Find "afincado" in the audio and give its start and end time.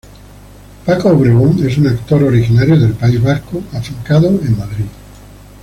3.71-4.29